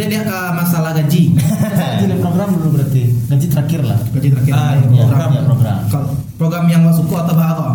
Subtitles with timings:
[0.00, 1.22] Boleh lihat ke masalah gaji.
[2.00, 3.02] Jadi program dulu berarti.
[3.28, 4.00] Gaji terakhir lah.
[4.16, 4.52] Gaji terakhir.
[4.56, 5.28] Ah, iya, program.
[5.28, 5.76] iya, program.
[5.92, 6.08] Kalau
[6.40, 7.70] program yang masuk atau bah kok?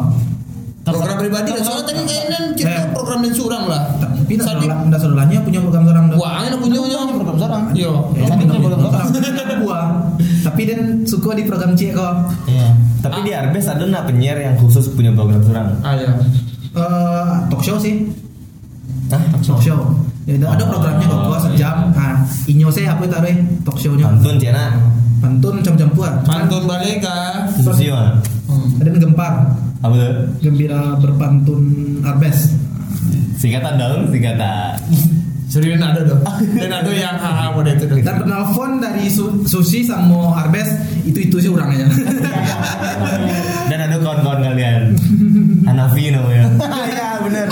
[0.90, 1.62] Program pribadi lah.
[1.62, 2.86] Soalnya tadi kayaknya kita Eh.
[2.98, 3.82] program dan surang lah.
[4.02, 6.18] Tapi tidak saudaranya punya program seorang dong.
[6.18, 7.64] Wah, ini punya punya program sekarang.
[7.78, 7.90] Iya.
[7.94, 8.80] Eh, Sadi punya program.
[9.62, 9.82] Gua.
[10.46, 12.14] Tapi dan suka di program C kok.
[12.50, 12.74] Iya.
[13.06, 15.78] Tapi di Arbes ada nggak penyiar yang khusus punya program surang?
[15.86, 16.10] Ah ya.
[16.74, 18.10] Eh, talk show sih.
[19.14, 19.22] Hah?
[19.46, 20.05] Talk show.
[20.26, 21.94] Ya, ada, ada programnya kok gua sejam.
[21.94, 23.30] Ah, inyo saya apa taruh
[23.62, 24.10] talk show-nya.
[24.10, 24.74] Pantun Cina.
[25.22, 26.12] Pantun macam-macam pun.
[26.26, 27.46] Pantun Balega.
[27.62, 28.18] Susi mah.
[28.50, 28.82] Hmm.
[28.82, 29.34] Ada yang gempar.
[29.86, 30.14] Apa tuh?
[30.42, 31.62] Gembira berpantun
[32.02, 32.58] Arbes.
[33.38, 34.82] Singkatan dong, singkatan.
[35.46, 36.22] Serius ada dong.
[36.62, 37.86] Dan ada yang haha pada itu.
[38.02, 40.68] Dan penelpon dari Su- Susi sama Arbes
[41.06, 41.86] itu itu sih orangnya.
[43.70, 44.82] Dan ada kawan-kawan kalian.
[45.66, 46.44] Hanafi namanya.
[46.96, 47.48] Iya benar.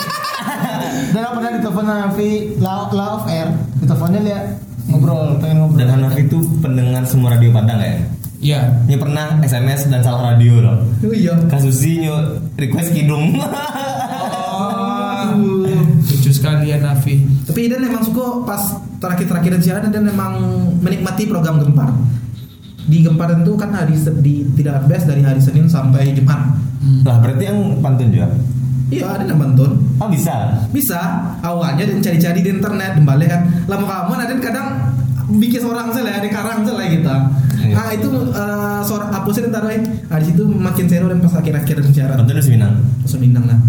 [1.14, 2.30] Dan aku pernah ditelepon Hanafi
[2.60, 3.48] off air.
[3.82, 4.44] Diteleponnya lihat
[4.90, 5.78] ngobrol, pengen ngobrol.
[5.80, 7.94] Dan Hanafi itu pendengar semua radio Padang ya?
[8.44, 8.60] Iya.
[8.92, 10.78] Ini pernah SMS dan salah radio loh.
[10.84, 11.34] oh iya.
[11.48, 13.40] Kasusnya request kidung.
[16.34, 16.42] Oh.
[16.42, 17.16] Lucu sekali ya Nafi.
[17.46, 20.34] Tapi Idan memang suka pas terakhir-terakhir siaran dan memang
[20.82, 21.94] menikmati program Gempar.
[22.90, 23.94] Di Gempar itu kan hari
[24.26, 26.58] di tidak Arbes dari hari Senin sampai Jumat.
[27.06, 28.28] lah berarti yang pantun juga.
[28.92, 29.78] Iya ada yang pantun.
[30.02, 30.66] Oh bisa.
[30.74, 31.00] Bisa
[31.46, 33.42] awalnya dan cari-cari di internet kembali kan.
[33.70, 34.68] Lama kamu ada kadang
[35.40, 37.16] bikin seorang saja di karang saja kita.
[37.64, 37.76] Iya.
[37.80, 39.80] Ah itu eh, seorang apa sih ntar eh.
[40.12, 42.18] Ah, di situ makin seru dan pas akhir-akhir siaran.
[42.20, 42.74] Pantun Minang.
[43.22, 43.60] Minang lah.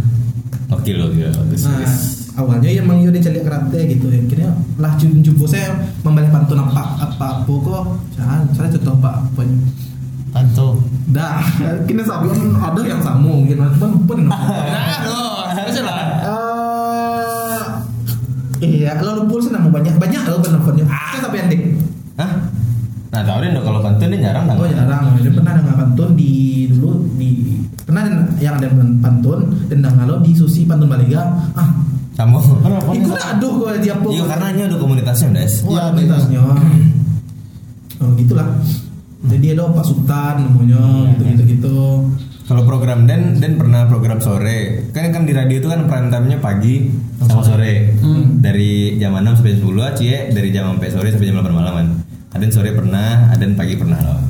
[0.75, 1.63] Oke loh, ya bagus.
[1.69, 2.24] Nah, bagus.
[2.35, 4.19] Awalnya ya emang dia cari karate gitu ya.
[4.23, 7.85] Akhirnya lah jumpa jumpa saya membalik pantun apa apa kok.
[8.19, 9.43] Jangan, saya contoh apa apa.
[10.35, 10.69] Tantu.
[11.15, 11.39] Dah,
[11.87, 13.63] kini sabun ada yang samu gitu.
[13.79, 14.19] Pun pun.
[14.27, 15.97] Nah, aduh, harusnya lah.
[18.65, 20.85] Eh, iya, lalu pulsa nama banyak banyak lo penelponnya.
[20.89, 21.63] Saya sampai ending.
[22.19, 22.51] Hah?
[23.15, 24.59] Nah tahu deh kalau pantun dia jarang kan?
[24.59, 28.11] Oh jarang, dia pernah dengar pantun di dulu di pernah
[28.43, 31.23] yang ada pantun dan kalau di Susi pantun Baliga
[31.55, 31.84] ah
[32.15, 32.39] Kamu.
[32.95, 35.67] itu aduh gue dia apa Iya karena hanya ada komunitasnya, Des.
[35.67, 36.41] Iya, komunitasnya
[38.03, 38.49] oh gitulah
[39.25, 41.79] jadi ada Pak Sultan namanya gitu gitu gitu
[42.45, 44.85] Kalau program Dan, Dan pernah program sore.
[44.93, 47.97] Kan kan di radio itu kan prime time-nya pagi sama sore.
[48.37, 51.73] Dari jam 6 sampai jam 10, Cie dari jam sampai sore sampai jam 8 malam
[51.73, 51.89] kan.
[52.37, 54.21] Ada yang sore pernah, ada yang pagi pernah loh.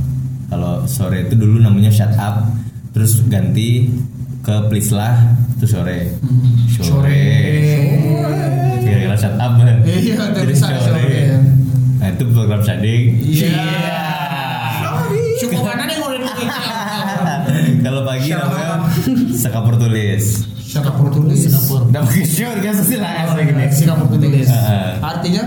[0.47, 2.47] Kalau sore itu dulu namanya shut up,
[2.94, 3.91] terus ganti
[4.44, 5.16] ke please lah,
[5.56, 6.12] terus sore.
[6.77, 7.25] Sore.
[8.84, 9.56] Kira-kira shut up.
[9.56, 11.16] Iya, Jadi dari sore.
[11.99, 13.03] Nah itu program shading.
[13.25, 13.65] Iya.
[15.41, 16.22] Cukup mana nih ngomongin
[17.84, 18.84] Kalau pagi namanya
[19.32, 20.44] sekapur tulis.
[20.61, 21.38] Singapura tulis.
[21.38, 21.87] Singapura.
[21.87, 23.65] Udah pakai sure kan sih lah asli gini.
[23.72, 24.49] Singapura tulis.
[24.50, 24.91] Heeh.
[25.00, 25.44] Artinya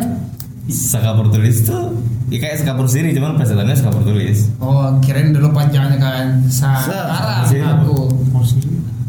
[0.68, 1.96] Sekapur tulis tuh
[2.28, 4.52] ya kayak sekapur siri cuman presetannya sekapur tulis.
[4.60, 6.44] Oh, kirain dulu panjangnya kan.
[6.52, 7.64] Sekarang Siri.
[7.64, 8.12] aku.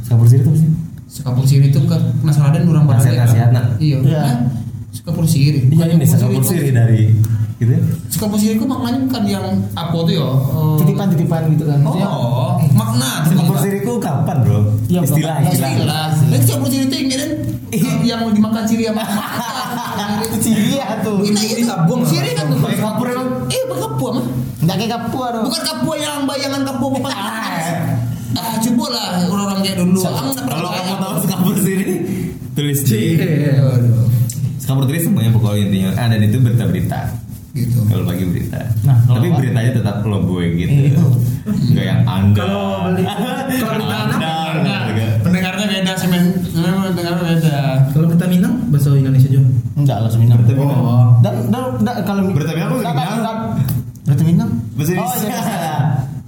[0.08, 0.70] Sekapur siri tuh apa sih?
[1.04, 3.64] Sekapur siri itu ke masalah dan orang pada Nasihat-nasihat, nak.
[3.76, 3.98] Iya.
[4.00, 4.20] Iya.
[4.24, 4.36] Hah?
[4.88, 5.69] Sekapur siri.
[5.69, 7.12] Iya ini sekapur siri dari
[7.60, 7.80] gitu ya.
[8.08, 9.44] Sekapur siri itu maknanya bukan yang
[9.76, 10.24] apa tuh ya?
[10.24, 11.78] Eh, Titipan-titipan gitu kan.
[11.84, 13.28] Oh, makna.
[13.28, 14.64] Sekapur siri ku kapan bro?
[14.88, 15.70] Iya, istilah istilah.
[15.76, 16.06] Istilah.
[16.40, 17.32] Sekapur siri itu yang kirain
[18.00, 19.04] yang dimakan siri sama
[20.40, 21.20] Ciri ya tuh.
[21.20, 22.08] Kita Ini itu sabung apa?
[22.08, 22.58] Siri kan tuh.
[22.64, 23.06] Pakai kapur?
[23.52, 24.26] Eh, pakai kapur mah.
[24.58, 25.44] Enggak kayak kapua dong.
[25.52, 27.12] Bukan kapur yang bayangan kapur bapak.
[28.41, 29.99] Ah, coba lah orang-orang kayak dulu.
[29.99, 31.87] Nggak Kalau kamu tahu sekapur siri
[32.53, 33.53] tulis di Iya.
[33.60, 34.06] Aduh.
[34.59, 35.91] sekapur tulis semuanya pokoknya intinya.
[35.94, 37.00] Ah dan itu berita-berita.
[37.50, 37.78] Gitu.
[37.82, 38.60] Kalau pagi berita.
[38.82, 39.37] Nah, kalau Tapi apa?
[39.37, 40.78] beritanya tetap lo gue gitu.
[40.87, 41.03] Iya.
[41.49, 42.38] Enggak yang anda.
[42.38, 43.09] Kalau beli-
[43.56, 44.34] kalau berita anda.
[45.19, 46.25] Pendengarnya beda sih men.
[46.53, 47.59] Memang pendengarnya beda.
[47.91, 50.37] kalau kita Minang bahasa Indonesia juga Enggak langsung Minang.
[50.38, 50.81] Berarti Minang.
[50.81, 53.38] oh Dan dan dan kalau Berarti Minang apa Enggak, Minang?
[54.05, 54.50] Berarti Minang.
[54.70, 55.59] Bahasa Oh, Indonesia.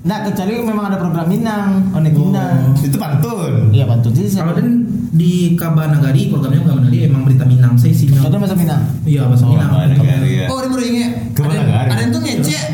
[0.01, 0.09] Iya, iya.
[0.11, 2.21] Nah, kecuali memang ada program Minang, Onek Oh.
[2.23, 2.73] Minang.
[2.75, 3.69] Itu pantun.
[3.69, 4.27] Iya, pantun sih.
[4.31, 4.69] kalau dan
[5.11, 8.83] di Kabanagari programnya Kabanagari emang berita Minang saya isinya Contoh bahasa Minang.
[9.05, 10.47] iya bahasa Oh, Minang Kabanagari, ya.
[10.49, 11.11] Oh, dia baru ingat.
[11.31, 11.89] Ke mana Ada, gari?
[11.91, 12.65] ada yang tuh ngecek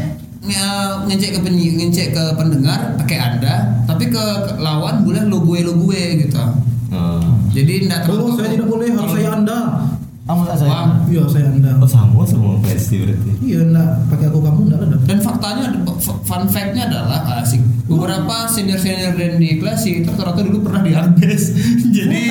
[0.47, 4.25] nge- ngecek ke penyi, ngecek ke pendengar pakai anda, tapi ke,
[4.57, 6.39] lawan boleh lo gue lo gue gitu.
[6.89, 7.19] Oh.
[7.51, 9.59] Jadi enggak oh saya tidak boleh harus saya anda
[10.27, 10.71] Ah, masa saya.
[10.75, 10.91] Wah.
[11.07, 13.31] iya saya anda Oh sama semua versi berarti.
[13.41, 15.67] iya enggak pakai aku kamu enggak ada Dan faktanya,
[16.03, 17.63] fun fact-nya adalah asik.
[17.87, 21.55] Beberapa senior senior dan di kelas itu rata-rata dulu pernah di Arbes.
[21.97, 22.23] Jadi,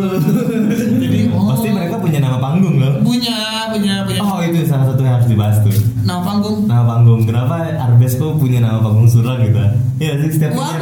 [1.04, 3.04] jadi oh, Pasti mereka punya nama panggung loh.
[3.04, 5.76] punya punya punya Oh itu salah satu yang harus dibahas tuh.
[6.02, 6.64] nama panggung.
[6.64, 7.20] Nama panggung.
[7.28, 9.60] Kenapa Arbes kok punya nama panggung surah gitu?
[10.00, 10.72] Iya sih setiap Wah,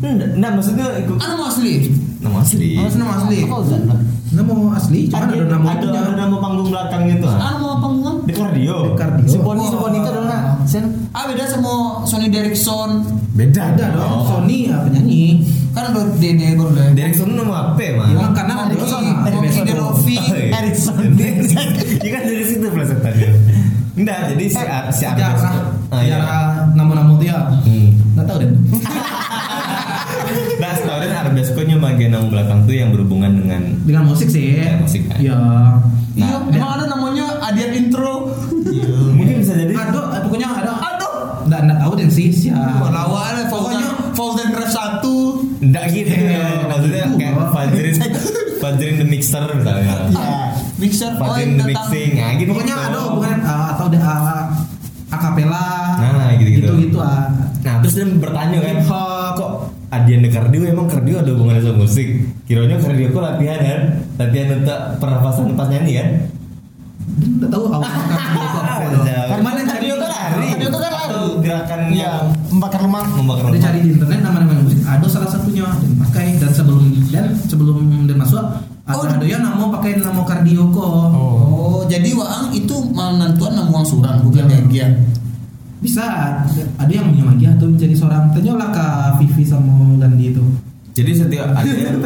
[0.00, 1.74] nggak, maksudnya ikut anu asli.
[2.20, 2.68] nama asli.
[2.76, 3.38] Oh, Nama asli.
[3.44, 4.00] Apa lah?
[4.26, 7.30] Nama asli, cuma ada nama ada, ada nama panggung belakangnya tuh.
[7.30, 7.38] ah.
[7.46, 8.14] Anu mau panggungan?
[8.26, 8.78] Di kardio.
[8.98, 9.30] Kardio.
[9.30, 10.84] Si Boni, si Boni itu adalah Sen.
[11.14, 13.06] Ah beda sama Sony Ericsson.
[13.32, 15.46] Beda Ada dong, Sony ya penyanyi.
[15.72, 16.72] Kan ada Dede baru
[17.14, 18.06] Sono nama apa mah?
[18.10, 19.10] Ya, karena ada Monkey, Sony.
[19.12, 20.16] Monkey De Rovi.
[20.18, 20.56] Oh, iya.
[20.60, 20.94] Erickson.
[22.02, 23.30] Iya kan dari situ pelesetannya.
[23.96, 24.96] Enggak, jadi si si Arbes.
[25.00, 25.54] Sejarah,
[25.88, 26.18] Ah, iya.
[26.18, 26.42] sejarah
[26.74, 27.38] nama-nama itu ya.
[27.62, 27.88] Hmm.
[28.18, 28.50] Nggak tahu deh.
[31.26, 34.62] Nah, setahu Arbesco nya bagian nama belakang tuh yang berhubungan dengan Dengan musik sih.
[34.62, 35.18] Ya, musik kan.
[35.18, 35.38] Ya.
[36.16, 38.30] Iya, Nah, emang ada namanya Adian Intro.
[39.12, 40.72] mungkin bisa jadi Ada, eh, pokoknya ada.
[40.72, 41.12] Aduh.
[41.46, 42.88] Nggak, nggak tahu deh sih siapa.
[42.88, 43.82] Lawan Fauzan
[44.16, 45.10] Fauzan Craft 1.
[45.66, 46.46] enggak gitu ya.
[46.70, 47.34] Maksudnya kayak.
[47.52, 47.94] Fajrin
[48.62, 49.94] Fajrin the Mixer misalnya.
[50.08, 50.30] Iya.
[50.78, 51.66] Mixer oh Fajrin yang the.
[51.74, 52.10] Mixing.
[52.16, 52.50] Nah, gitu.
[52.54, 54.44] Pokoknya ada hubungan uh, atau ada uh,
[55.12, 55.68] akapela.
[56.00, 56.72] Nah, gitu-gitu.
[56.88, 57.28] Gitu ah.
[57.60, 58.76] Nah, terus dia bertanya kan,
[59.34, 62.08] kok Adian de kardio emang kardio ada hubungannya sama musik?
[62.42, 63.80] Kiranya kardio kok latihan kan?
[64.16, 66.08] Latihan untuk pernafasan pas nyanyi kan?
[67.16, 69.02] Nggak tahu awal kardio itu apa loh.
[69.04, 69.28] Jauh.
[69.28, 70.46] Ke mana cari Kardio kan lari.
[70.50, 71.14] Kardio itu kan lari.
[71.38, 72.16] Gerakan Iya, yang
[72.50, 73.04] membakar lemak.
[73.12, 73.62] membakar Dia lemak.
[73.62, 78.16] cari di internet nama-nama musik ada salah satunya dan pakai dan sebelum dan sebelum dan
[78.16, 78.42] masuk
[78.82, 79.02] ada Oh.
[79.04, 80.90] ada yang nama pakai nama kardio kok.
[81.12, 84.58] Oh, jadi Waang itu menentuan nama Waang Surang bukan Iya.
[84.60, 84.86] Degia.
[85.76, 86.02] Bisa
[86.74, 88.86] ada yang punya magia atau menjadi seorang tanyalah ke
[89.36, 90.40] Vivi sama Gandhi itu.
[90.96, 92.00] Jadi setiap Adian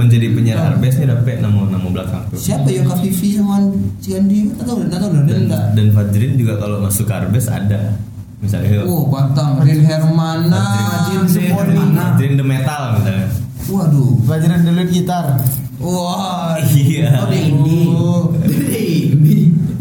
[0.00, 2.40] menjadi penyiar Arbes nih dapat nama-nama belakang tuh.
[2.40, 3.60] Siapa ya Kak Vivi sama
[4.00, 4.48] si Andi?
[4.48, 5.64] Enggak tahu, enggak tahu Dan, dan enggak.
[5.76, 8.00] dan Fajrin juga kalau masuk ke Arbes ada.
[8.40, 10.56] Misalnya Oh, Batang, Rin Hermana.
[10.56, 12.16] Fajrin Fajrin, Sepona.
[12.16, 13.28] Fajrin the Metal misalnya.
[13.68, 14.10] Waduh.
[14.24, 15.24] Pelajaran dulu gitar.
[15.76, 16.56] Wah.
[16.56, 17.20] Iya.
[17.20, 17.84] Oh, dia indie.
[17.84, 18.32] Oh.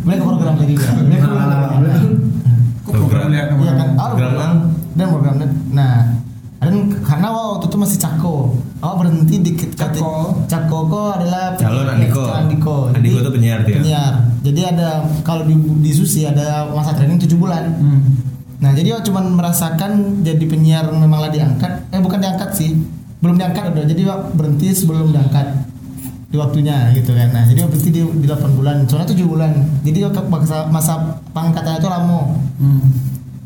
[0.04, 0.92] Mereka program jadi ya.
[1.00, 1.80] Mereka program.
[1.80, 2.00] Nah,
[2.84, 3.88] Kok program lihat Iya kan?
[3.88, 4.04] nama?
[4.04, 4.56] Program Ang.
[4.92, 5.36] Dan program.
[5.72, 6.19] Nah,
[7.10, 8.54] karena waktu itu masih Cako,
[8.86, 10.46] awak berhenti di Cako.
[10.46, 12.22] Cako kok adalah Calon Andiko.
[12.22, 12.76] Calon Andiko.
[12.94, 13.82] Andiko tuh penyiar dia.
[13.82, 14.14] Penyiar.
[14.46, 17.66] Jadi ada kalau di, di Susi ada masa training 7 bulan.
[17.82, 18.02] Hmm.
[18.62, 21.90] Nah, jadi awak cuman merasakan jadi penyiar memanglah diangkat.
[21.90, 22.78] Eh bukan diangkat sih.
[23.20, 23.84] Belum diangkat udah.
[23.90, 25.48] Jadi awak berhenti sebelum diangkat
[26.30, 27.34] di waktunya gitu kan.
[27.34, 28.86] Nah, jadi berhenti di, di 8 bulan.
[28.86, 29.52] Soalnya 7 bulan.
[29.82, 30.94] Jadi awak masa, masa
[31.34, 32.84] pangkatannya itu lama Hmm.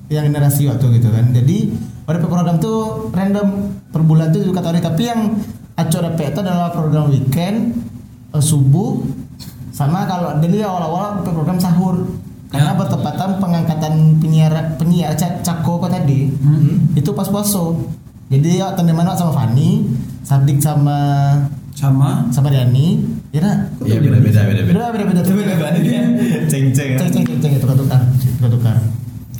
[0.09, 1.69] yang generasi waktu gitu kan jadi
[2.03, 3.47] pada program tuh random
[3.87, 5.39] per bulan tuh juga hari tapi yang
[5.73, 7.79] aco dapat itu adalah program weekend
[8.29, 9.01] eh, subuh
[9.69, 12.05] sama kalau jadi awal-awal program sahur.
[12.47, 12.77] Karena Ya.
[12.77, 15.17] bertepatan pengangkatan penyiar penyiar
[15.81, 16.93] kok tadi Hmm.
[16.93, 17.73] itu pas puasa.
[18.29, 19.89] Jadi ya teman sama Fani
[20.21, 20.97] Sadik sama
[21.73, 22.29] Sama?
[22.29, 23.01] sama Dani.
[23.33, 24.69] Ya nah Iya beda-beda beda-beda.
[24.69, 26.05] beda beda beda Tapi beda dia
[26.45, 26.97] ceng-ceng ya.
[27.01, 28.01] ceng ceng ceng ceng tukar tukar
[28.37, 28.77] tukar tukar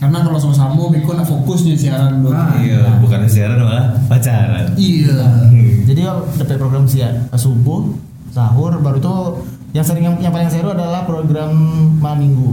[0.04, 2.36] karena kalau sama-sama Biko nak fokus nih siaran dong.
[2.36, 2.60] Ah.
[2.60, 4.76] Iya, bukan siaran malah pacaran.
[4.76, 5.16] Iya.
[5.88, 6.02] Jadi
[6.44, 7.88] dapat program siang subuh,
[8.36, 11.56] sahur, baru tuh yang sering yang, yang paling seru adalah program
[12.04, 12.52] malam minggu,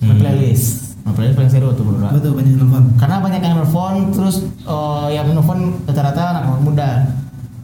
[0.00, 0.16] Hmm.
[0.16, 0.96] playlist.
[1.04, 2.08] Nah, playlist paling seru tuh bro.
[2.16, 2.84] Betul banyak nelfon.
[2.96, 7.12] Karena banyak yang nelfon, terus eh, yang nelfon rata-rata anak muda,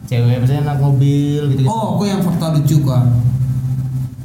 [0.05, 1.65] cewek biasanya anak mobil gitu.
[1.65, 1.69] -gitu.
[1.73, 2.77] Oh, kok yang fakta lucu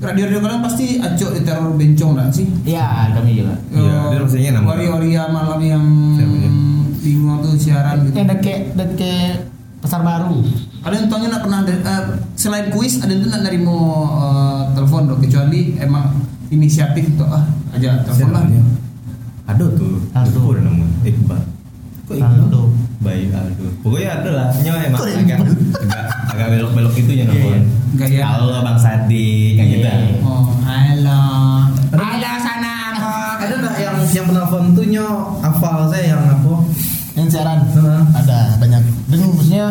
[0.03, 0.11] kak.
[0.11, 2.47] Radio-radio kalian pasti acok di teror bencong lah sih.
[2.67, 3.55] Iya, kami juga.
[3.71, 5.85] Iya, dia maksudnya nama- Waria-waria malam yang
[6.99, 8.15] bingung tuh siaran gitu.
[8.15, 9.35] Yang deket deket
[9.79, 10.43] pasar baru.
[10.83, 12.03] Ada yang tanya nak pernah ada- eh,
[12.35, 13.79] selain kuis ada yang tuh nak nerimo
[14.19, 16.11] eh, telepon dong kecuali emang
[16.49, 18.45] inisiatif untuk ah aja telepon lah.
[19.49, 20.03] Ada tuh.
[20.15, 20.87] Udah nama.
[21.03, 21.43] Iqbal.
[22.03, 22.63] Kok Aldo.
[22.99, 23.67] Bayi Aldo.
[23.83, 24.49] Pokoknya ada lah.
[24.55, 25.39] Nyawa emang agak
[25.83, 27.61] agak agak belok-belok itu ya namanya.
[27.93, 28.25] Gaya.
[28.25, 29.32] Halo Bang Sadi
[34.33, 35.07] penelpon tuh nyo
[35.45, 36.53] hafal saya yang apa?
[37.13, 37.61] Yang siaran
[38.17, 38.81] ada banyak.
[39.13, 39.67] Dan maksudnya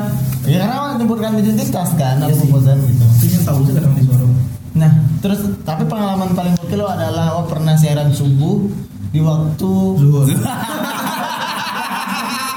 [0.46, 3.06] ya karena menyebutkan identitas kan, Iya pembosan gitu.
[3.25, 4.25] Itu yang tahu sih kadang di suara.
[4.72, 8.62] Nah, terus tapi pengalaman paling gokil adalah oh pernah siaran subuh
[9.12, 10.30] di waktu Zuhur.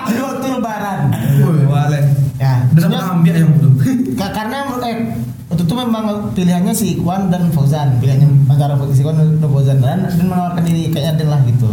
[0.06, 1.00] di waktu lebaran.
[1.66, 2.00] Wale.
[2.36, 3.50] Ya, pernah ambil yang
[4.20, 4.96] ka- karena eh
[5.48, 6.04] waktu itu memang
[6.36, 10.92] pilihannya si Ikhwan dan Fauzan, pilihannya antara si Ikhwan dan Fauzan dan, dan menawarkan diri
[10.92, 11.68] kayaknya Aden lah gitu.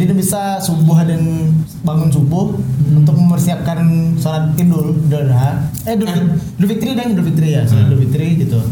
[0.00, 1.52] Jadi dia bisa subuh dan
[1.84, 2.56] bangun subuh
[2.88, 3.84] untuk mempersiapkan
[4.16, 6.08] sholat idul, adha, eh idul,
[6.56, 8.64] idul fitri dan idul fitri ya, sholat idul fitri gitu.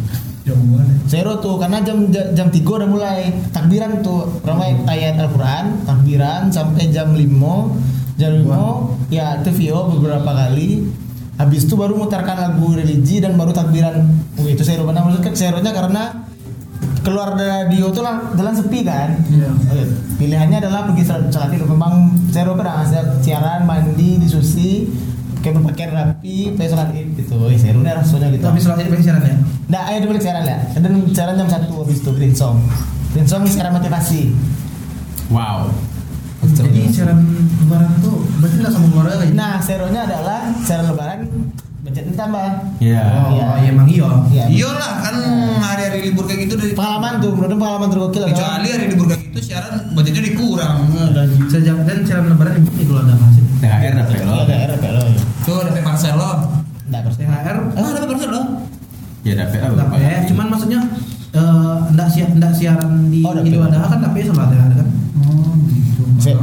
[1.04, 6.88] Zero tuh karena jam jam, 3 udah mulai takbiran tuh ramai ayat Al-Qur'an, takbiran sampai
[6.88, 7.20] jam 5.
[8.16, 10.88] Jam 5 ya TVO beberapa kali.
[11.36, 14.00] Habis itu baru mutarkan lagu religi dan baru takbiran.
[14.40, 16.24] Oh, itu zero benar maksudnya zeronya karena
[17.02, 19.16] keluar dari radio tuh lang, jalan sepi kan.
[19.28, 19.50] Iya.
[19.50, 19.84] Oke,
[20.18, 21.70] Pilihannya adalah pergi sholat sholat idul.
[21.72, 22.84] Memang zero pada
[23.22, 24.88] siaran mandi di susi
[25.38, 29.02] kayak berpakaian rapi pakai sholat id gitu oh seru nih rasanya gitu Tapi selalu jadi
[29.06, 29.36] siaran ya.
[29.70, 30.58] Nah, ayo dulu siaran ya.
[30.74, 32.58] Dan siaran jam satu habis itu Green Song.
[33.14, 34.34] Green Song siaran motivasi.
[35.30, 35.70] Wow.
[36.38, 37.18] Jadi siaran
[37.66, 41.18] lebaran tuh berarti nggak sama keluarga kayak Nah, serunya adalah siaran lebaran
[41.88, 42.48] budgetnya tambah.
[42.78, 43.00] Ya.
[43.00, 43.46] Oh, Iya.
[43.56, 44.08] iya emang iya.
[44.28, 44.44] Iya.
[44.46, 45.16] Iyalah kan
[45.58, 48.30] hari-hari libur kayak gitu dari Pengalaman tuh, menurut pengalaman tergokil kan?
[48.30, 50.76] kecuali hari libur kayak gitu siaran budgetnya dikurang.
[51.48, 53.42] Sejak dan siaran lebaran itu Adha masih.
[53.58, 54.34] THR dapat lo.
[54.38, 55.02] Iya, ada RP lo.
[55.42, 56.32] Tuh ada parcel lo.
[56.86, 57.20] Enggak persen.
[57.24, 58.42] THR Ah, ada parcel lo.
[59.26, 59.74] Ya dapat apa?
[59.74, 60.80] dapat ya, cuman maksudnya
[61.30, 63.48] eh enggak siar enggak siaran di Oh, dapat.
[63.48, 64.88] Idul Adha kan tapi sholat ya kan.
[65.18, 66.02] Oh, gitu.
[66.20, 66.36] Se-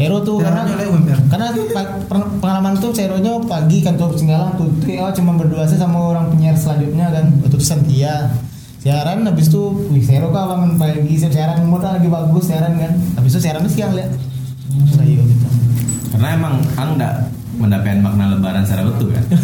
[0.00, 1.18] Seru tuh karena UMR.
[1.28, 6.00] karena pa- per- pengalaman tuh serunya pagi kantor Singgalang tuh TO cuma berdua sih sama
[6.10, 8.32] orang penyiar selanjutnya kan itu Santia
[8.80, 13.36] siaran habis itu wih seru kah bangun pagi siaran mood lagi bagus siaran kan habis
[13.36, 14.08] itu siaran siang lihat
[14.88, 15.48] saya gitu
[16.10, 17.14] Karena emang ang enggak
[17.54, 19.24] mendapatkan makna lebaran secara betul kan.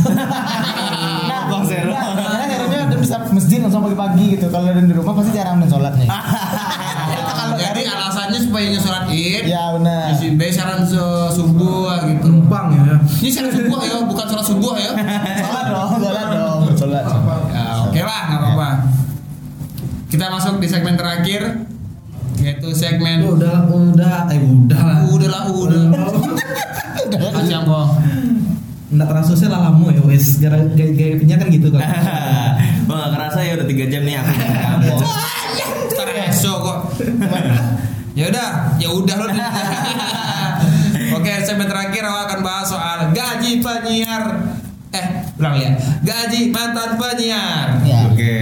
[1.26, 1.92] Nah, Bang Seru.
[1.92, 4.48] nah, karena serunya dia bisa masjid langsung pagi-pagi gitu.
[4.48, 6.08] Kalau di rumah pasti jarang dan sholatnya.
[7.56, 8.82] Jadi alasannya supaya nggak
[9.28, 9.44] id.
[9.46, 10.10] ya benar.
[10.10, 12.26] Isi B siaran se- subuh gitu.
[12.26, 12.94] Numpang ya.
[13.18, 14.90] Ini siaran subuh ya, bukan sholat subuh ya.
[15.36, 17.04] Sholat dong, sholat dong, sholat.
[17.48, 18.68] Ya, oke lah, nggak apa-apa.
[20.06, 21.66] Kita masuk di segmen terakhir,
[22.38, 24.98] yaitu segmen Udah udah eh udah lah.
[25.04, 25.82] udah lah udah.
[27.06, 27.86] Kacang kok.
[28.86, 31.82] Enggak terasa sih lah lama ya wes gara gaya gaya kan gitu kan.
[32.86, 35.00] Bang gak kerasa ya udah 3 jam nih aku di kampung.
[35.90, 36.78] Ntar esok kok.
[38.16, 39.26] ya udah, ya udah lo.
[41.16, 44.22] Oke, segmen terakhir aku akan bahas soal gaji penyiar.
[44.90, 45.06] Eh,
[45.36, 45.70] ulang ya.
[46.00, 47.66] Gaji mantan penyiar.
[47.82, 48.08] Ya.
[48.08, 48.34] Oke.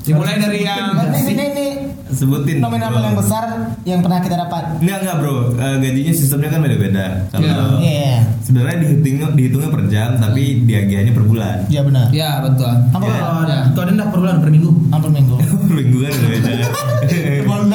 [0.00, 1.66] Dimulai dari yang Ini ini ini
[2.06, 2.60] Sebutin.
[2.60, 3.44] nominal yang besar
[3.82, 4.76] yang pernah kita dapat.
[4.78, 7.24] Enggak enggak bro, Eh, gajinya sistemnya kan beda-beda.
[7.28, 8.20] Kalau Iya.
[8.38, 11.56] sebenarnya dihitungnya dihitungnya per jam, tapi diagiannya per bulan.
[11.66, 12.06] Iya benar.
[12.12, 12.68] Ya, betul.
[12.92, 13.16] Hampir Ya.
[13.16, 13.58] Kalau Ya.
[13.66, 14.70] kalau ada enggak per bulan per minggu.
[14.70, 15.00] minggu.
[15.00, 15.34] per minggu
[15.74, 16.52] udah beda.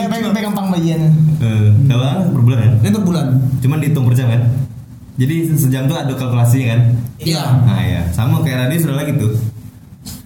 [0.10, 1.01] Pegang pegang gampang bagian.
[1.39, 2.72] Eh, Ang per bulan kan?
[2.79, 3.25] Ini per bulan.
[3.60, 4.41] Cuman dihitung per jam kan?
[5.20, 6.82] Jadi sejam tuh ada kalkulasinya kan?
[7.20, 9.36] Iya, Nah ya, sama kayak radio sudah lagi tuh.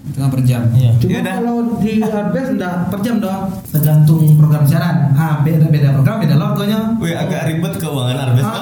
[0.03, 0.61] dengan per jam.
[0.69, 0.91] Iya.
[0.99, 3.41] Cuma Ya kalau di Hardbase enggak per jam dong.
[3.65, 5.09] Tergantung program siaran.
[5.13, 6.79] Ah, beda beda program beda logonya.
[6.99, 8.45] Wih agak ribet keuangan Arbes.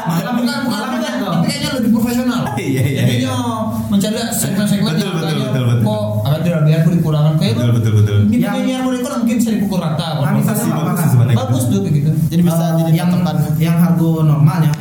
[0.00, 2.40] Malam bukan bukan malam bukan, tapi kayaknya lebih profesional.
[2.56, 3.34] Iya, iya, Jadinya
[3.86, 5.44] mencari segmen-segmen Betul, yang betul, betul, betul.
[5.44, 6.09] tidak biar
[7.52, 8.16] kayak betul betul betul.
[8.26, 10.06] Ini Yang- kayaknya aku dikurang mungkin bisa dipukul rata.
[11.30, 12.10] Bagus tuh kayak gitu.
[12.30, 13.34] Jadi bisa Eh, jadi yang teman.
[13.58, 14.79] yang harga normalnya yang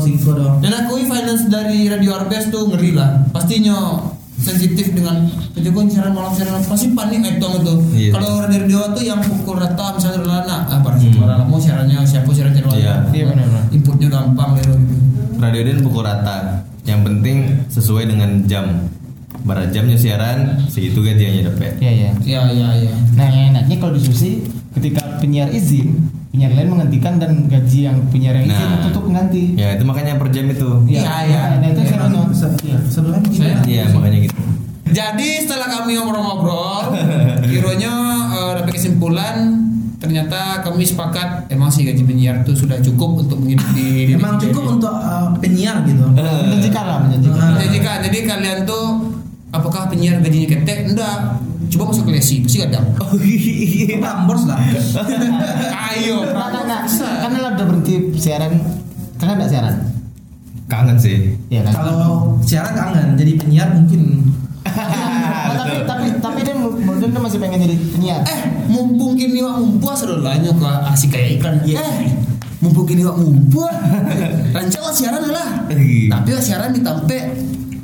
[0.00, 3.28] apa segiko dong Dan akui finance dari Radio Arbes tuh ngeri lah.
[3.28, 4.00] Pastinya
[4.34, 6.64] sensitif dengan penjagoan siaran malam siaran malam.
[6.66, 7.74] pasti panik dong itu.
[7.92, 8.10] Iya.
[8.16, 11.12] Kalau radio radio tuh yang pukul rata misalnya Lana, ah pada Hmm.
[11.12, 12.94] suara mau siarannya siapa siaran channel Iya.
[13.12, 13.64] Iya, benar, benar.
[13.68, 14.72] Inputnya gampang gitu.
[15.36, 16.64] Radio Den pukul rata.
[16.82, 17.36] Yang penting
[17.68, 18.88] sesuai dengan jam.
[19.40, 21.76] Barat jamnya siaran, segitu gajinya dapat.
[21.76, 22.10] Iya, iya.
[22.20, 22.92] Iya iya iya.
[23.16, 25.96] Nah, yang enaknya kalau di Susi ketika penyiar izin,
[26.30, 28.78] penyiar lain menggantikan dan gaji yang penyiar yang izin Nah.
[28.78, 29.44] itu tuh pengganti.
[29.54, 30.70] Ya itu makanya per jam itu.
[30.86, 31.42] Iya, iya.
[31.58, 31.98] Nah, itu Ya,
[32.32, 32.78] se- Iya.
[32.86, 33.64] sebenarnya gitu Saya- kan.
[33.66, 34.36] Iya makanya gitu.
[34.90, 36.82] Jadi setelah kami ngobrol-ngobrol,
[37.44, 37.92] kiranya
[38.30, 39.36] eh, dapat kesimpulan
[39.96, 44.88] ternyata kami sepakat emang sih gaji penyiar itu sudah cukup untuk menghidupi emang cukup untuk
[44.88, 47.36] uh, penyiar gitu Menjanjikan lah, menjanjikan.
[47.36, 47.52] Ah.
[47.52, 47.96] Menjanjikan.
[48.00, 49.09] Jadi kalian tuh
[49.50, 50.78] apakah penyiar gajinya ketek?
[50.90, 51.42] Enggak.
[51.70, 52.82] Coba masuk ke lesi, pasti gadang.
[53.94, 54.58] kita ambors lah
[55.94, 56.82] Ayo, Nah, nah, nah,
[57.22, 58.58] kan lo udah berhenti siaran,
[59.22, 59.74] kan enggak siaran?
[60.66, 61.38] Kangen sih.
[61.46, 61.72] Iya kan?
[61.78, 64.02] kalau siaran kangen jadi penyiar mungkin
[65.50, 68.20] Oh, tapi tapi tapi dia mungkin dia masih pengen jadi penyiar.
[68.26, 68.40] Eh,
[68.70, 71.54] mumpung kini wak mumpua sedolanya ke asik kayak iklan.
[71.66, 71.94] Eh,
[72.62, 73.70] mumpung kini wak mumpua.
[74.54, 75.48] Rancang lah siaran lah.
[75.70, 76.18] Iya.
[76.18, 77.18] Tapi siaran ditampe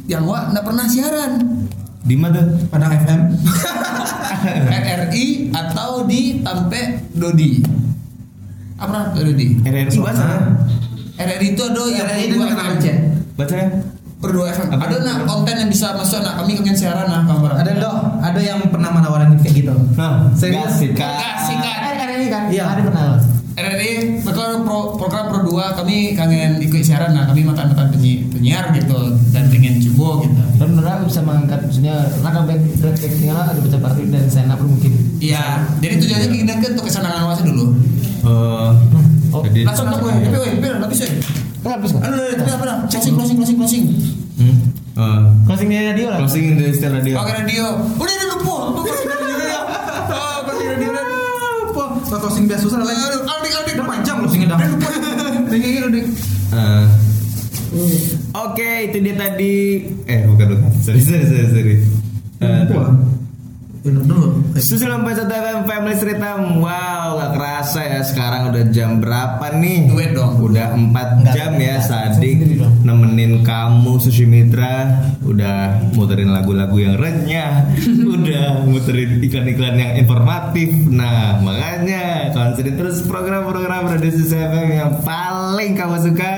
[0.06, 1.32] yang wak nggak pernah siaran.
[2.06, 2.38] Di mana?
[2.70, 3.20] Padang FM
[4.86, 7.58] RRI atau di Tampe Dodi.
[8.76, 9.46] Apa namanya Dodi?
[9.60, 10.42] RRI baca kan?
[11.16, 12.66] RRI itu ada yang RRI dua FM.
[12.78, 12.96] Aceh.
[13.34, 13.70] Baca kan?
[14.16, 14.68] Per dua FM.
[14.70, 14.82] Apa?
[14.86, 17.52] Ada nak konten yang bisa masuk nak kami kangen siaran nah kabar.
[17.58, 20.78] ada dong ada yang pernah menawarin kayak gitu Nah, Serius?
[20.94, 21.92] Kasih kan.
[21.96, 22.42] Kan ini kan?
[22.48, 22.64] Iya.
[22.70, 23.16] Ada pernah lo.
[23.56, 23.90] RRI
[24.22, 28.98] bakal pro, program Pro 2 kami kangen ikut siaran nah kami mantan-mantan penyi, penyiar gitu
[29.30, 34.02] dan pengen jumbo gitu Dan benar bisa mengangkat maksudnya karena back actingnya ada baca baru
[34.08, 34.92] dan stand up mungkin.
[35.18, 37.66] iya jadi tujuannya kita kan untuk kesenangan luas dulu
[38.18, 38.70] Eh,
[39.28, 41.12] Oh, jadi langsung tak gue tapi weh tapi habis weh
[41.60, 42.00] Kan habis kan?
[42.02, 43.84] aduh tapi apa dah closing closing closing closing
[44.36, 44.56] hmm,
[44.94, 46.18] eh, Closing dia lah.
[46.18, 47.14] closing dari setel radio.
[47.16, 49.60] oke radio udah udah lupa lupa closing radio ya
[50.08, 50.90] oh closing radio
[51.68, 51.84] Apa?
[52.02, 52.96] Kalau closing biasa susah lagi.
[52.96, 53.22] aduh
[53.76, 54.30] udah panjang loh.
[56.46, 56.86] Eh.
[58.32, 59.84] Oke, itu dia tadi.
[60.06, 60.70] Eh, bukan bukan.
[60.80, 61.76] Sorry, sorry, sorry, sorry.
[62.40, 63.15] Uh,
[63.86, 69.86] 961 FM Family cerita, Wow gak kerasa ya sekarang udah jam berapa nih?
[69.86, 70.42] Duit dong.
[70.42, 74.90] Udah 4 jam ya Sadik Nemenin kamu Susi Mitra.
[75.22, 77.70] Udah muterin lagu-lagu yang renyah.
[78.18, 80.74] Udah muterin iklan-iklan yang informatif.
[80.90, 86.34] Nah makanya konsen terus program-program Radio Susu FM Yang paling kamu suka.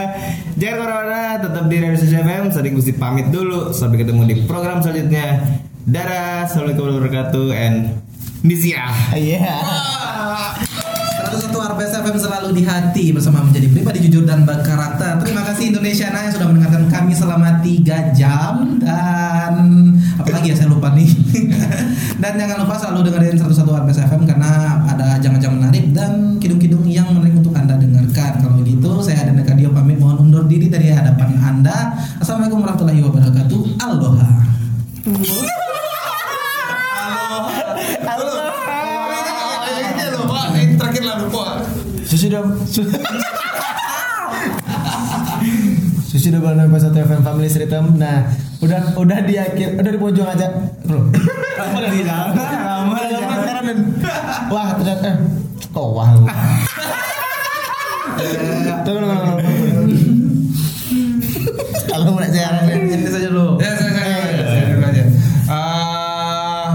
[0.58, 3.72] Jangan ke mana-mana Tetap di Radio Susu FM Sadik mesti pamit dulu.
[3.72, 5.67] Sampai ketemu di program selanjutnya.
[5.88, 7.76] Dadah Assalamualaikum warahmatullahi wabarakatuh And
[8.44, 9.56] Misia Iya.
[11.32, 15.16] 101 RBS FM selalu di hati bersama menjadi pribadi jujur dan berkarakter.
[15.24, 19.52] Terima kasih Indonesia Nah yang sudah mendengarkan kami selama 3 jam dan
[20.20, 21.08] apalagi ya saya lupa nih.
[22.22, 27.08] dan jangan lupa selalu dengerin 101 RBS FM karena ada ajang-ajang menarik dan kidung-kidung yang
[27.16, 28.44] menarik untuk Anda dengarkan.
[28.44, 31.96] Kalau gitu saya dan Dekadio pamit mohon undur diri dari hadapan Anda.
[32.20, 33.60] Assalamualaikum warahmatullahi wabarakatuh.
[33.80, 34.28] Aloha.
[41.20, 41.62] Lupa.
[42.02, 42.86] Susi udah su-
[46.08, 47.78] Susi udah balik pas satu FM Family Cerita.
[47.80, 50.46] Nah, udah udah di akhir, udah di pojok aja,
[50.82, 51.12] bro.
[51.68, 53.78] Udah di dalam sekarang dan
[54.48, 55.16] wah ternyata eh,
[55.68, 56.08] kok wah.
[58.82, 59.94] tunggu, tunggu, tunggu.
[61.88, 62.74] Kalau mau siaran ya.
[62.78, 63.58] Ini saja dulu.
[63.58, 65.04] Ya, saya saya saya saya dulu aja.
[65.48, 66.68] Ah,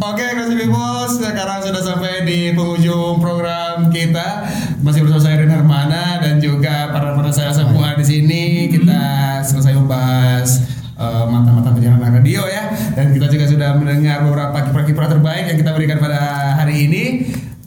[0.00, 4.48] Oke, Crazy People, sekarang sudah sampai di penghujung program kita.
[4.80, 8.72] Masih bersama saya Rin Hermana dan juga para-para saya semua di sini.
[8.72, 9.00] Kita
[9.44, 10.64] selesai membahas
[10.96, 12.72] eh, mantan-mantan penyiaran radio ya.
[12.96, 16.20] Dan kita juga sudah mendengar beberapa kiprah-kiprah terbaik yang kita berikan pada
[16.56, 17.04] hari ini.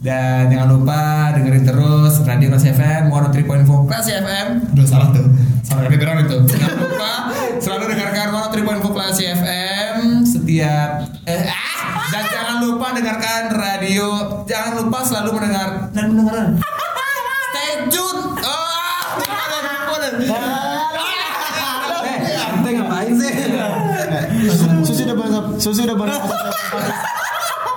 [0.02, 4.46] Dan jangan lupa dengerin terus Radio Kelas FM 103.4 Kelas FM.
[4.74, 5.30] Udah salah tuh.
[5.62, 6.38] Salah kedengeran itu.
[6.58, 7.12] Jangan lupa
[7.62, 9.94] selalu dengarkan 103.4 Kelas FM
[10.26, 11.61] setiap eh, ah!
[12.12, 14.06] Dan jangan lupa dengarkan radio.
[14.44, 16.60] Jangan lupa selalu mendengar dan mendengarkan.
[17.48, 18.20] Stay tune.
[18.36, 18.60] Oh,
[22.02, 22.18] Eh,
[22.52, 23.32] kita ngapain sih?
[24.82, 25.96] Susi udah balik, Susi udah.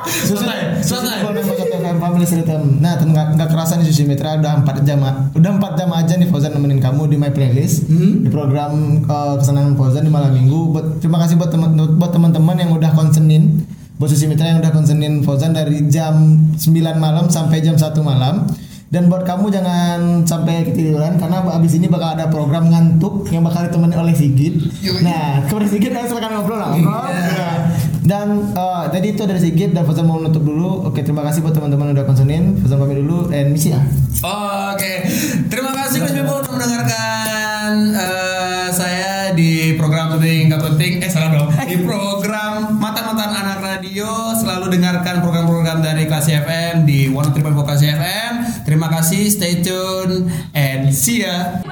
[0.06, 1.18] Susi Selesai, selesai.
[2.80, 5.02] Nah, nggak nggak kerasa nih Susi Mitra udah 4 jam,
[5.34, 7.86] udah 4 jam aja nih Fauzan nemenin kamu di My Playlist
[8.22, 10.72] di program eh, kesenangan Fauzan di malam minggu.
[10.72, 13.66] Buat, terima kasih buat teman buat teman-teman yang udah konsenin
[14.04, 16.14] Susi Mitra yang udah konsenin Fauzan dari jam
[16.52, 16.60] 9
[17.00, 18.44] malam sampai jam 1 malam.
[18.86, 23.66] Dan buat kamu jangan sampai ketiduran karena abis ini bakal ada program ngantuk yang bakal
[23.66, 24.62] ditemani oleh Sigit.
[25.02, 26.70] Nah, kepada Sigit ayo silakan ngobrol lah.
[26.70, 27.10] ngobrol.
[27.12, 27.76] Ya.
[28.06, 30.86] Dan eh, tadi itu dari Sigit dan Fauzan mau nutup dulu.
[30.86, 32.62] Oke, terima kasih buat teman-teman udah konsenin.
[32.62, 33.82] Fauzan pamit dulu dan misi ya.
[34.22, 34.94] Oke,
[35.50, 40.92] terima kasih Mas Bebo untuk mendengarkan eh, saya di program penting nggak penting.
[41.02, 41.50] Eh salah dong.
[41.52, 42.75] Di program
[44.76, 48.34] radio selalu dengarkan program-program dari Klasi FM di 103.4 Klasi FM.
[48.68, 51.65] Terima kasih, stay tune and see ya.